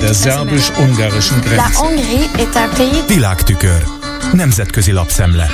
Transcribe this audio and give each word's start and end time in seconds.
Der 0.00 0.14
szerbus-ungarischen 0.14 1.40
Grenze. 1.40 1.62
Világtükör. 3.06 3.82
Nemzetközi 4.32 4.92
lapszemle. 4.92 5.50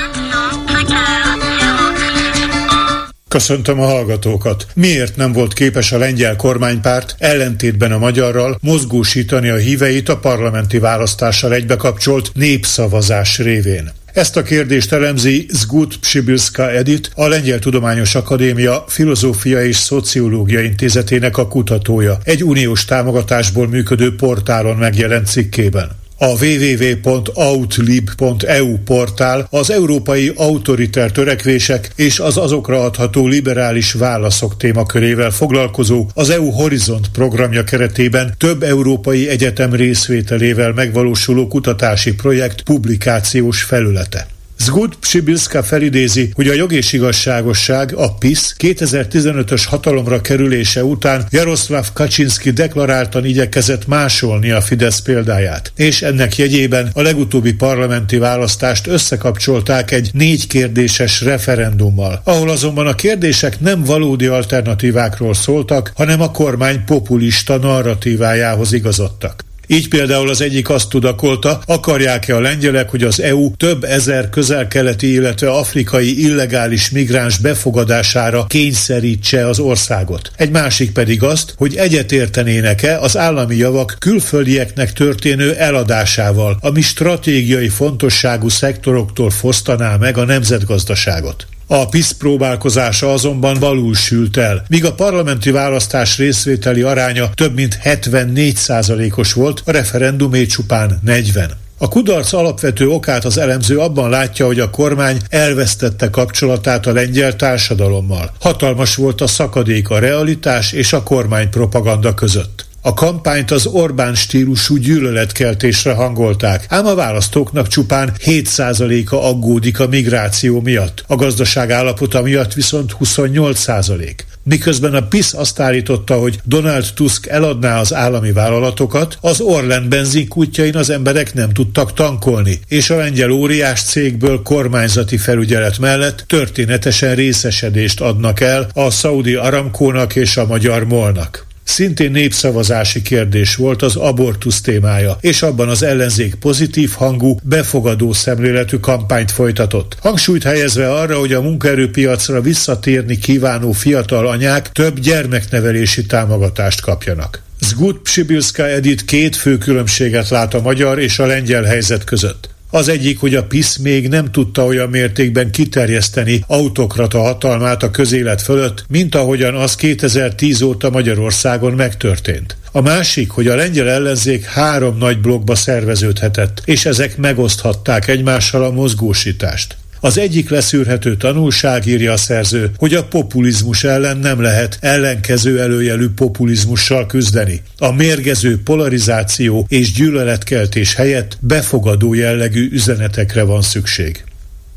Köszöntöm 3.29 3.81
a 3.81 3.85
hallgatókat. 3.85 4.67
Miért 4.75 5.17
nem 5.17 5.33
volt 5.33 5.53
képes 5.53 5.93
a 5.93 5.99
lengyel 5.99 6.37
kormánypárt 6.37 7.15
ellentétben 7.19 7.93
a 7.93 7.99
magyarral 7.99 8.59
mozgósítani 8.61 9.49
a 9.49 9.57
híveit 9.57 10.09
a 10.09 10.19
parlamenti 10.19 10.79
választással 10.79 11.53
egybekapcsolt 11.53 12.31
népszavazás 12.35 13.39
révén? 13.39 13.93
Ezt 14.17 14.37
a 14.37 14.43
kérdést 14.43 14.93
elemzi 14.93 15.47
Zgut 15.53 15.97
Psibilska 15.97 16.71
Edit, 16.71 17.11
a 17.15 17.27
Lengyel 17.27 17.59
Tudományos 17.59 18.15
Akadémia 18.15 18.85
Filozófia 18.89 19.65
és 19.65 19.77
Szociológia 19.77 20.61
Intézetének 20.61 21.37
a 21.37 21.49
kutatója, 21.49 22.19
egy 22.25 22.45
uniós 22.45 22.85
támogatásból 22.85 23.69
működő 23.69 24.15
portálon 24.15 24.77
megjelent 24.77 25.27
cikkében. 25.27 26.06
A 26.19 26.45
www.outlib.eu 26.45 28.79
portál 28.85 29.47
az 29.51 29.71
európai 29.71 30.33
autoriter 30.37 31.13
törekvések 31.13 31.91
és 31.97 32.19
az 32.19 32.37
azokra 32.37 32.85
adható 32.85 33.27
liberális 33.27 33.93
válaszok 33.93 34.57
témakörével 34.57 35.31
foglalkozó 35.31 36.07
az 36.15 36.31
EU 36.31 36.51
Horizont 36.51 37.09
programja 37.09 37.65
keretében 37.65 38.35
több 38.39 38.63
európai 38.63 39.29
egyetem 39.29 39.73
részvételével 39.73 40.73
megvalósuló 40.73 41.47
kutatási 41.47 42.15
projekt 42.15 42.63
publikációs 42.63 43.63
felülete. 43.63 44.36
Zgud 44.59 44.95
Psibilska 44.95 45.63
felidézi, 45.63 46.31
hogy 46.35 46.49
a 46.49 46.55
jog 46.55 46.73
és 46.73 46.93
igazságosság, 46.93 47.95
a 47.95 48.15
PIS 48.15 48.55
2015-ös 48.59 49.63
hatalomra 49.67 50.21
kerülése 50.21 50.85
után 50.85 51.27
Jaroszláv 51.31 51.93
Kaczynski 51.93 52.51
deklaráltan 52.51 53.25
igyekezett 53.25 53.87
másolni 53.87 54.51
a 54.51 54.61
Fidesz 54.61 54.99
példáját, 54.99 55.73
és 55.77 56.03
ennek 56.03 56.37
jegyében 56.37 56.91
a 56.93 57.03
legutóbbi 57.03 57.53
parlamenti 57.53 58.19
választást 58.19 58.87
összekapcsolták 58.87 59.91
egy 59.91 60.11
négy 60.13 60.47
kérdéses 60.47 61.21
referendummal, 61.21 62.21
ahol 62.25 62.51
azonban 62.51 62.87
a 62.87 62.95
kérdések 62.95 63.61
nem 63.61 63.85
valódi 63.85 64.27
alternatívákról 64.27 65.35
szóltak, 65.35 65.93
hanem 65.95 66.21
a 66.21 66.31
kormány 66.31 66.85
populista 66.85 67.57
narratívájához 67.57 68.73
igazodtak. 68.73 69.45
Így 69.67 69.89
például 69.89 70.29
az 70.29 70.41
egyik 70.41 70.71
azt 70.71 70.89
tudakolta, 70.89 71.61
akarják-e 71.67 72.37
a 72.37 72.41
lengyelek, 72.41 72.91
hogy 72.91 73.03
az 73.03 73.21
EU 73.21 73.51
több 73.57 73.85
ezer 73.85 74.31
közel-keleti, 74.31 75.13
illetve 75.13 75.51
afrikai 75.51 76.23
illegális 76.25 76.91
migráns 76.91 77.39
befogadására 77.39 78.47
kényszerítse 78.47 79.47
az 79.47 79.59
országot. 79.59 80.31
Egy 80.37 80.51
másik 80.51 80.93
pedig 80.93 81.23
azt, 81.23 81.55
hogy 81.57 81.77
egyetértenének-e 81.77 82.99
az 82.99 83.17
állami 83.17 83.57
javak 83.57 83.97
külföldieknek 83.99 84.93
történő 84.93 85.55
eladásával, 85.55 86.57
ami 86.61 86.81
stratégiai 86.81 87.69
fontosságú 87.69 88.49
szektoroktól 88.49 89.31
fosztaná 89.31 89.97
meg 89.97 90.19
a 90.19 90.25
nemzetgazdaságot. 90.25 91.47
A 91.69 91.89
PISZ 91.89 92.13
próbálkozása 92.13 93.13
azonban 93.13 93.57
valul 93.59 93.95
el. 94.33 94.65
Míg 94.69 94.85
a 94.85 94.95
parlamenti 94.95 95.51
választás 95.51 96.19
részvételi 96.19 96.83
aránya 96.83 97.31
több 97.35 97.55
mint 97.55 97.79
74% 97.85 99.17
os 99.17 99.33
volt, 99.33 99.63
a 99.65 99.71
referendumé 99.71 100.47
csupán 100.47 101.01
40. 101.03 101.51
A 101.79 101.89
kudarc 101.89 102.33
alapvető 102.33 102.89
okát 102.89 103.25
az 103.25 103.39
elemző 103.39 103.79
abban 103.79 104.11
látja, 104.11 104.47
hogy 104.47 104.61
a 104.61 104.71
kormány 104.71 105.19
elvesztette 105.29 106.11
kapcsolatát 106.11 106.87
a 106.87 106.93
lengyel 106.93 107.37
társadalommal. 107.37 108.31
Hatalmas 108.41 108.95
volt 108.95 109.21
a 109.21 109.27
szakadék 109.27 109.91
a 109.91 109.99
realitás 109.99 110.73
és 110.73 110.93
a 110.93 111.03
kormány 111.03 111.51
propaganda 111.51 112.15
között. 112.15 112.67
A 112.87 112.95
kampányt 112.95 113.51
az 113.51 113.67
Orbán 113.67 114.15
stílusú 114.15 114.77
gyűlöletkeltésre 114.77 115.93
hangolták, 115.93 116.67
ám 116.69 116.87
a 116.87 116.95
választóknak 116.95 117.67
csupán 117.67 118.13
7%-a 118.25 119.15
aggódik 119.15 119.81
a 119.81 119.87
migráció 119.87 120.61
miatt, 120.61 121.05
a 121.07 121.15
gazdaság 121.15 121.71
állapota 121.71 122.23
miatt 122.23 122.53
viszont 122.53 122.97
28%. 123.01 124.15
Miközben 124.43 124.95
a 124.95 125.07
PISZ 125.07 125.35
azt 125.35 125.61
állította, 125.61 126.19
hogy 126.19 126.39
Donald 126.45 126.87
Tusk 126.95 127.27
eladná 127.27 127.81
az 127.81 127.95
állami 127.95 128.33
vállalatokat, 128.33 129.19
az 129.21 129.41
Orlen 129.41 129.89
benzinkútjain 129.89 130.77
az 130.77 130.91
emberek 130.91 131.35
nem 131.35 131.53
tudtak 131.53 131.93
tankolni, 131.93 132.61
és 132.69 132.91
a 132.91 132.97
lengyel 132.97 133.31
óriás 133.31 133.83
cégből 133.83 134.43
kormányzati 134.43 135.17
felügyelet 135.17 135.79
mellett 135.79 136.25
történetesen 136.27 137.15
részesedést 137.15 138.01
adnak 138.01 138.41
el 138.41 138.69
a 138.75 138.91
Saudi 138.91 139.35
Aramkónak 139.35 140.17
és 140.17 140.37
a 140.37 140.47
Magyar 140.47 140.85
Molnak. 140.85 141.46
Szintén 141.67 142.11
népszavazási 142.11 143.03
kérdés 143.03 143.57
volt 143.57 143.83
az 143.83 143.97
abortusz 143.97 144.61
témája, 144.61 145.17
és 145.21 145.43
abban 145.43 145.69
az 145.69 145.83
ellenzék 145.83 146.35
pozitív 146.35 146.91
hangú, 146.91 147.39
befogadó 147.43 148.13
szemléletű 148.13 148.77
kampányt 148.77 149.31
folytatott. 149.31 149.97
Hangsúlyt 150.01 150.43
helyezve 150.43 150.93
arra, 150.93 151.19
hogy 151.19 151.33
a 151.33 151.43
munkaerőpiacra 151.43 152.41
visszatérni 152.41 153.19
kívánó 153.19 153.73
fiatal 153.73 154.27
anyák 154.27 154.73
több 154.73 155.01
gyermeknevelési 155.01 156.07
támogatást 156.07 156.81
kapjanak. 156.81 157.43
Zgut 157.61 157.99
Psibilska 157.99 158.69
Edit 158.69 159.05
két 159.05 159.37
fő 159.37 159.59
különbséget 159.59 160.29
lát 160.29 160.55
a 160.55 160.61
magyar 160.61 160.99
és 160.99 161.19
a 161.19 161.27
lengyel 161.27 161.63
helyzet 161.63 162.05
között. 162.05 162.56
Az 162.77 162.89
egyik, 162.89 163.19
hogy 163.19 163.35
a 163.35 163.45
PISZ 163.45 163.77
még 163.77 164.09
nem 164.09 164.31
tudta 164.31 164.65
olyan 164.65 164.89
mértékben 164.89 165.51
kiterjeszteni 165.51 166.45
autokrata 166.47 167.21
hatalmát 167.21 167.83
a 167.83 167.91
közélet 167.91 168.43
fölött, 168.43 168.85
mint 168.89 169.15
ahogyan 169.15 169.55
az 169.55 169.75
2010 169.75 170.63
óta 170.63 170.91
Magyarországon 170.91 171.73
megtörtént. 171.73 172.57
A 172.73 172.81
másik, 172.81 173.31
hogy 173.31 173.47
a 173.47 173.55
lengyel 173.55 173.89
ellenzék 173.89 174.45
három 174.45 174.99
nagy 174.99 175.21
blokkba 175.21 175.55
szerveződhetett, 175.55 176.63
és 176.65 176.85
ezek 176.85 177.17
megoszthatták 177.17 178.09
egymással 178.09 178.65
a 178.65 178.71
mozgósítást. 178.71 179.77
Az 180.01 180.19
egyik 180.19 180.51
leszűrhető 180.51 181.17
tanulság, 181.17 181.87
írja 181.87 182.13
a 182.13 182.17
szerző, 182.17 182.71
hogy 182.77 182.95
a 182.95 183.05
populizmus 183.05 183.85
ellen 183.85 184.17
nem 184.17 184.41
lehet 184.41 184.79
ellenkező 184.81 185.61
előjelű 185.61 186.09
populizmussal 186.09 187.07
küzdeni. 187.07 187.63
A 187.79 187.93
mérgező 187.93 188.63
polarizáció 188.63 189.67
és 189.69 189.93
gyűlöletkeltés 189.93 190.95
helyett 190.95 191.39
befogadó 191.41 192.15
jellegű 192.15 192.69
üzenetekre 192.73 193.43
van 193.43 193.63
szükség. 193.63 194.25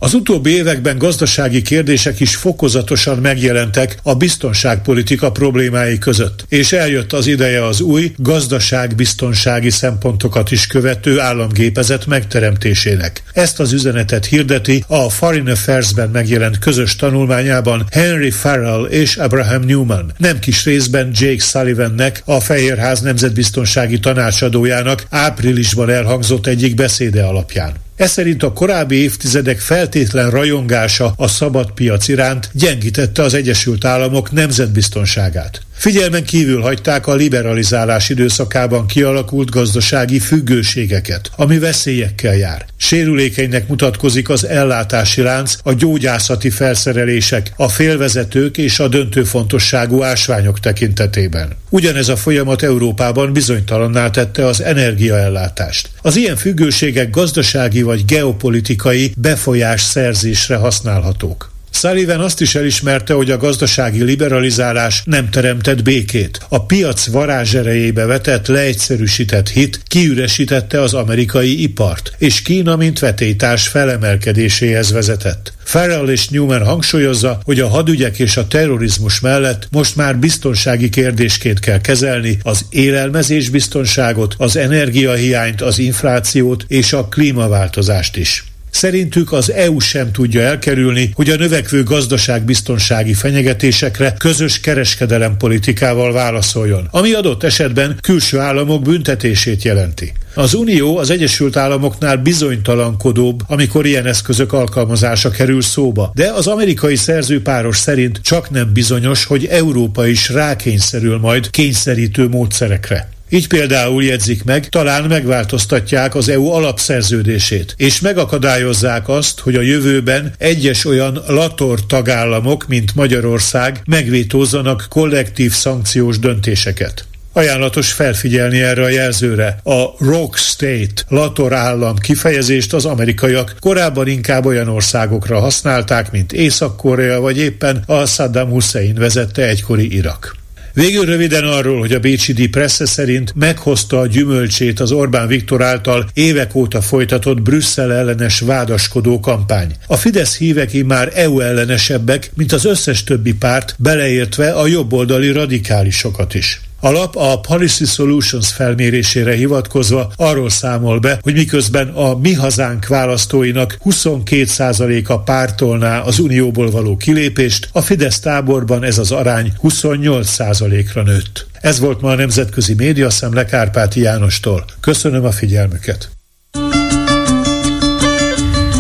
Az 0.02 0.14
utóbbi 0.14 0.50
években 0.50 0.98
gazdasági 0.98 1.62
kérdések 1.62 2.20
is 2.20 2.36
fokozatosan 2.36 3.18
megjelentek 3.18 4.00
a 4.04 4.16
biztonságpolitika 4.16 5.32
problémái 5.32 5.98
között, 5.98 6.46
és 6.50 6.72
eljött 6.72 7.14
az 7.14 7.28
ideje 7.28 7.66
az 7.66 7.82
új 7.82 8.12
gazdaságbiztonsági 8.18 9.70
szempontokat 9.70 10.52
is 10.52 10.68
követő 10.68 11.20
államgépezet 11.20 12.06
megteremtésének. 12.06 13.24
Ezt 13.34 13.60
az 13.60 13.74
üzenetet 13.74 14.26
hirdeti 14.26 14.84
a 14.88 15.10
Foreign 15.10 15.50
Affairs-ben 15.50 16.10
megjelent 16.10 16.60
közös 16.60 16.96
tanulmányában 16.96 17.86
Henry 17.92 18.32
Farrell 18.32 18.84
és 18.84 19.16
Abraham 19.16 19.62
Newman, 19.62 20.12
nem 20.18 20.40
kis 20.40 20.66
részben 20.66 21.12
Jake 21.14 21.44
Sullivannek, 21.44 22.22
a 22.26 22.40
Fehérház 22.40 23.02
nemzetbiztonsági 23.02 24.00
tanácsadójának 24.00 25.06
áprilisban 25.10 25.90
elhangzott 25.90 26.48
egyik 26.48 26.76
beszéde 26.76 27.24
alapján. 27.24 27.88
Ez 28.00 28.12
szerint 28.12 28.44
a 28.44 28.54
korábbi 28.54 28.96
évtizedek 28.96 29.60
feltétlen 29.60 30.30
rajongása 30.30 31.14
a 31.18 31.28
szabad 31.28 31.72
piac 31.72 32.08
iránt 32.08 32.50
gyengítette 32.54 33.22
az 33.22 33.34
Egyesült 33.34 33.86
Államok 33.86 34.32
nemzetbiztonságát. 34.32 35.62
Figyelmen 35.80 36.24
kívül 36.24 36.62
hagyták 36.62 37.08
a 37.08 37.16
liberalizálás 37.16 38.10
időszakában 38.10 38.88
kialakult 38.88 39.50
gazdasági 39.50 40.20
függőségeket, 40.20 41.32
ami 41.36 41.60
veszélyekkel 41.60 42.36
jár. 42.36 42.66
Sérülékenynek 42.78 43.68
mutatkozik 43.68 44.30
az 44.30 44.46
ellátási 44.46 45.22
lánc, 45.22 45.56
a 45.64 45.74
gyógyászati 45.74 46.50
felszerelések, 46.50 47.52
a 47.56 47.70
félvezetők 47.70 48.58
és 48.58 48.80
a 48.80 48.88
döntőfontosságú 48.88 50.04
ásványok 50.04 50.60
tekintetében. 50.60 51.50
Ugyanez 51.70 52.10
a 52.10 52.16
folyamat 52.16 52.62
Európában 52.62 53.34
bizonytalanná 53.34 54.10
tette 54.10 54.46
az 54.46 54.62
energiaellátást. 54.62 55.90
Az 56.02 56.16
ilyen 56.16 56.36
függőségek 56.36 57.10
gazdasági 57.10 57.82
vagy 57.82 58.06
geopolitikai 58.06 59.14
befolyás 59.18 59.82
szerzésre 59.82 60.56
használhatók. 60.56 61.52
Sullivan 61.72 62.20
azt 62.20 62.42
is 62.42 62.56
elismerte, 62.56 63.14
hogy 63.14 63.32
a 63.32 63.38
gazdasági 63.38 64.04
liberalizálás 64.04 65.02
nem 65.06 65.30
teremtett 65.30 65.84
békét. 65.84 66.40
A 66.50 66.66
piac 66.66 67.08
varázserejébe 67.08 68.06
vetett 68.06 68.48
leegyszerűsített 68.48 69.50
hit 69.50 69.82
kiüresítette 69.88 70.82
az 70.82 70.94
amerikai 70.94 71.62
ipart, 71.62 72.14
és 72.18 72.42
Kína 72.42 72.76
mint 72.76 73.00
vetétárs 73.00 73.68
felemelkedéséhez 73.68 74.92
vezetett. 74.92 75.54
Farrell 75.64 76.08
és 76.08 76.30
Newman 76.30 76.66
hangsúlyozza, 76.66 77.40
hogy 77.44 77.60
a 77.60 77.68
hadügyek 77.68 78.20
és 78.20 78.38
a 78.38 78.48
terrorizmus 78.48 79.20
mellett 79.20 79.68
most 79.72 79.96
már 79.96 80.18
biztonsági 80.18 80.90
kérdésként 80.90 81.60
kell 81.60 81.82
kezelni 81.82 82.40
az 82.44 82.66
élelmezés 82.70 83.50
biztonságot, 83.50 84.36
az 84.38 84.56
energiahiányt, 84.56 85.62
az 85.62 85.80
inflációt 85.80 86.66
és 86.68 86.94
a 86.94 87.08
klímaváltozást 87.08 88.18
is. 88.18 88.49
Szerintük 88.70 89.32
az 89.32 89.52
EU 89.52 89.80
sem 89.80 90.12
tudja 90.12 90.42
elkerülni, 90.42 91.12
hogy 91.14 91.30
a 91.30 91.36
növekvő 91.36 91.84
gazdaságbiztonsági 91.84 93.14
fenyegetésekre 93.14 94.14
közös 94.18 94.60
kereskedelem 94.60 95.38
politikával 95.38 96.14
válaszoljon, 96.14 96.88
ami 96.92 97.14
adott 97.14 97.44
esetben 97.44 97.98
külső 98.02 98.40
államok 98.40 98.82
büntetését 98.82 99.64
jelenti. 99.64 100.14
Az 100.34 100.54
Unió 100.54 100.98
az 100.98 101.10
Egyesült 101.10 101.56
Államoknál 101.56 102.18
bizonytalankodóbb, 102.18 103.40
amikor 103.48 103.86
ilyen 103.86 104.06
eszközök 104.06 104.54
alkalmazása 104.54 105.30
kerül 105.30 105.62
szóba, 105.62 106.12
de 106.16 106.32
az 106.32 106.48
amerikai 106.48 106.96
szerzőpáros 106.96 107.78
szerint 107.78 108.20
csak 108.22 108.50
nem 108.50 108.74
bizonyos, 108.74 109.26
hogy 109.26 109.46
Európa 109.46 110.08
is 110.08 110.30
rákényszerül 110.30 111.18
majd 111.18 111.50
kényszerítő 111.50 112.28
módszerekre. 112.28 113.10
Így 113.30 113.48
például 113.48 114.04
jegyzik 114.04 114.44
meg, 114.44 114.70
talán 114.70 115.04
megváltoztatják 115.04 116.16
az 116.16 116.30
EU 116.30 116.48
alapszerződését, 116.48 117.74
és 117.78 118.00
megakadályozzák 118.00 119.10
azt, 119.10 119.40
hogy 119.40 119.56
a 119.56 119.62
jövőben 119.62 120.34
egyes 120.38 120.86
olyan 120.86 121.24
lator 121.28 121.86
tagállamok, 121.86 122.68
mint 122.68 122.96
Magyarország 122.96 123.82
megvétózzanak 123.86 124.86
kollektív 124.90 125.52
szankciós 125.52 126.20
döntéseket. 126.20 127.08
Ajánlatos 127.34 127.92
felfigyelni 127.92 128.62
erre 128.62 128.84
a 128.84 128.90
jelzőre. 128.90 129.60
A 129.64 129.86
Rock 129.98 130.38
State, 130.38 131.04
Lator 131.08 131.54
állam 131.54 131.96
kifejezést 131.96 132.74
az 132.74 132.86
amerikaiak 132.86 133.56
korábban 133.60 134.08
inkább 134.08 134.46
olyan 134.46 134.68
országokra 134.68 135.40
használták, 135.40 136.12
mint 136.12 136.34
Észak-Korea 136.34 137.20
vagy 137.20 137.38
éppen 137.38 137.84
a 137.86 138.06
Saddam 138.06 138.50
Hussein 138.50 138.96
vezette 138.96 139.48
egykori 139.48 139.96
Irak. 139.96 140.39
Végül 140.80 141.06
röviden 141.06 141.44
arról, 141.44 141.80
hogy 141.80 141.94
a 141.94 142.00
Bécsi 142.00 142.50
Presse 142.50 142.86
szerint 142.86 143.34
meghozta 143.36 144.00
a 144.00 144.08
gyümölcsét 144.08 144.80
az 144.80 144.92
Orbán 144.92 145.28
Viktor 145.28 145.62
által 145.62 146.10
évek 146.14 146.56
óta 146.56 146.82
folytatott 146.82 147.42
Brüsszel 147.42 147.94
ellenes 147.94 148.40
vádaskodó 148.40 149.20
kampány. 149.20 149.76
A 149.88 149.96
Fidesz 149.96 150.38
hívek 150.38 150.84
már 150.86 151.12
EU 151.14 151.40
ellenesebbek, 151.40 152.32
mint 152.36 152.52
az 152.52 152.66
összes 152.66 153.04
többi 153.04 153.34
párt, 153.34 153.76
beleértve 153.78 154.52
a 154.52 154.68
jobboldali 154.68 155.32
radikálisokat 155.32 156.34
is. 156.34 156.62
A 156.82 156.92
lap 156.92 157.16
a 157.16 157.40
Policy 157.40 157.86
Solutions 157.86 158.52
felmérésére 158.52 159.34
hivatkozva 159.34 160.12
arról 160.16 160.50
számol 160.50 161.00
be, 161.00 161.20
hogy 161.22 161.34
miközben 161.34 161.88
a 161.88 162.18
mi 162.18 162.34
hazánk 162.34 162.88
választóinak 162.88 163.78
22%-a 163.86 165.20
pártolná 165.20 166.00
az 166.00 166.20
unióból 166.20 166.72
való 166.72 166.98
kilépést, 166.98 167.70
a 167.72 167.82
Fidesz 167.82 168.20
táborban 168.20 168.84
ez 168.84 168.98
az 168.98 169.12
arány 169.12 169.54
28%-ra 169.64 171.04
nőtt. 171.04 171.48
Ez 171.62 171.80
volt 171.80 172.02
ma 172.02 172.10
a 172.10 172.16
Nemzetközi 172.16 172.74
Média 172.74 173.10
Szemle 173.10 173.46
Kárpáti 173.46 174.02
Jánostól. 174.02 174.66
Köszönöm 174.80 175.26
a 175.26 175.32
figyelmüket! 175.32 176.10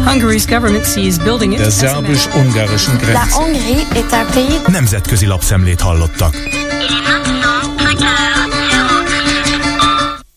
Hungary's 0.06 0.46
government 0.48 0.86
sees 0.86 1.18
building 1.18 1.54
it. 1.54 1.60
La 1.60 1.70
Hongrie 3.32 3.88
est 3.94 4.12
un 4.12 4.26
pays... 4.34 4.62
Nemzetközi 4.68 5.26
lapszemlét 5.26 5.82
hallottak. 5.82 6.36
Like 7.90 8.39